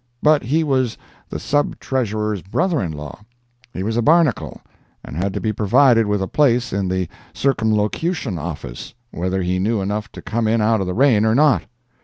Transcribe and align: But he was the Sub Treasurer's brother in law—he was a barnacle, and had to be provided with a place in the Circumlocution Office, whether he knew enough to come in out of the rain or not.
But 0.23 0.41
he 0.41 0.63
was 0.63 0.97
the 1.29 1.37
Sub 1.39 1.77
Treasurer's 1.79 2.41
brother 2.41 2.81
in 2.81 2.91
law—he 2.91 3.83
was 3.83 3.97
a 3.97 4.01
barnacle, 4.01 4.59
and 5.05 5.15
had 5.15 5.31
to 5.35 5.39
be 5.39 5.53
provided 5.53 6.07
with 6.07 6.23
a 6.23 6.27
place 6.27 6.73
in 6.73 6.87
the 6.89 7.07
Circumlocution 7.35 8.39
Office, 8.39 8.95
whether 9.11 9.43
he 9.43 9.59
knew 9.59 9.79
enough 9.79 10.11
to 10.13 10.21
come 10.23 10.47
in 10.47 10.59
out 10.59 10.81
of 10.81 10.87
the 10.87 10.95
rain 10.95 11.23
or 11.23 11.35
not. 11.35 11.65